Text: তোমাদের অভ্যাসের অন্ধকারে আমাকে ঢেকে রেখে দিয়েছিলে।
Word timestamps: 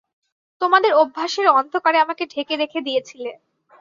তোমাদের 0.61 0.91
অভ্যাসের 0.93 1.47
অন্ধকারে 1.51 1.97
আমাকে 1.99 2.23
ঢেকে 2.25 2.55
রেখে 2.57 2.79
দিয়েছিলে। 2.81 3.31